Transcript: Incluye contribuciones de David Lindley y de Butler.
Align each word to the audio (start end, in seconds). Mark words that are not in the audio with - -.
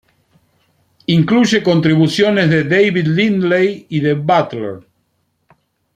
Incluye 1.05 1.61
contribuciones 1.61 2.49
de 2.49 2.63
David 2.63 3.05
Lindley 3.05 3.85
y 3.87 3.99
de 3.99 4.13
Butler. 4.15 4.81